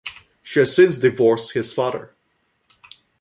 She 0.41 0.57
has 0.57 0.75
since 0.75 0.97
divorced 0.97 1.51
his 1.53 1.71
father. 1.71 2.15